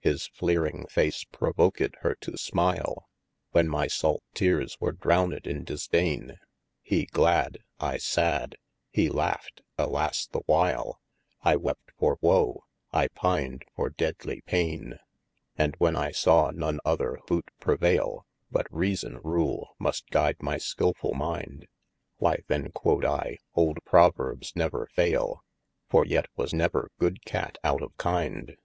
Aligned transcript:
His 0.00 0.26
fleering 0.26 0.84
face 0.90 1.24
provoked 1.24 1.78
hir 2.02 2.14
to 2.20 2.36
smile, 2.36 3.08
When 3.52 3.66
my 3.66 3.86
salt 3.86 4.22
teares 4.34 4.76
were 4.78 4.92
drowned 4.92 5.46
in 5.46 5.64
disdaine: 5.64 6.38
He 6.82 7.06
glad, 7.06 7.60
I 7.78 7.96
sad, 7.96 8.56
he 8.90 9.08
laught, 9.08 9.62
{alas 9.78 10.26
the 10.26 10.42
while) 10.44 11.00
I 11.40 11.56
wept 11.56 11.92
for 11.98 12.18
woe: 12.20 12.64
I 12.92 13.08
pin'd 13.08 13.64
for 13.74 13.88
deadlie 13.88 14.42
paine. 14.44 14.98
And 15.56 15.74
when 15.78 15.96
I 15.96 16.10
sawe 16.10 16.50
none 16.50 16.80
other 16.84 17.18
boote 17.26 17.48
prevaile, 17.58 18.26
But 18.50 18.66
reason 18.70 19.16
rule 19.24 19.76
must 19.78 20.10
guide 20.10 20.42
my 20.42 20.56
skilfull 20.58 21.14
minde: 21.14 21.66
Why 22.18 22.42
then 22.48 22.70
{quod 22.72 23.06
I) 23.06 23.38
olde 23.54 23.78
proverbes 23.86 24.52
never 24.54 24.90
faile, 24.94 25.42
For 25.88 26.04
yet 26.04 26.26
was 26.36 26.52
never 26.52 26.90
good 26.98 27.24
Cat 27.24 27.56
out 27.64 27.80
of 27.80 27.96
kinde. 27.96 28.56